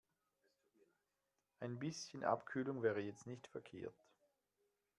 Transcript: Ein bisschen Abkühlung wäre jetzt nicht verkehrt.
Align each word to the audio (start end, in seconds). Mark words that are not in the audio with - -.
Ein 1.59 1.77
bisschen 1.77 2.23
Abkühlung 2.23 2.81
wäre 2.81 3.01
jetzt 3.01 3.27
nicht 3.27 3.45
verkehrt. 3.45 4.03